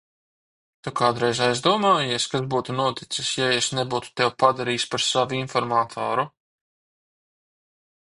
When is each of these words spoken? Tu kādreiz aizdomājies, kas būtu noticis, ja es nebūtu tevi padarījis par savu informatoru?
Tu 0.85 0.93
kādreiz 0.99 1.41
aizdomājies, 1.47 2.25
kas 2.31 2.47
būtu 2.55 2.77
noticis, 2.79 3.31
ja 3.43 3.51
es 3.59 3.69
nebūtu 3.83 4.13
tevi 4.23 4.35
padarījis 4.47 4.89
par 4.97 5.07
savu 5.11 5.41
informatoru? 5.45 6.29